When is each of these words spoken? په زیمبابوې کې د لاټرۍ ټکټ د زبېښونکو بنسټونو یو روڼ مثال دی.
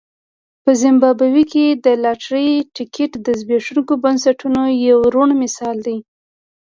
په 0.63 0.71
زیمبابوې 0.81 1.43
کې 1.51 1.65
د 1.85 1.87
لاټرۍ 2.03 2.49
ټکټ 2.75 3.11
د 3.25 3.27
زبېښونکو 3.39 3.93
بنسټونو 4.03 4.61
یو 4.87 4.99
روڼ 5.13 5.29
مثال 5.41 5.77
دی. 5.87 5.97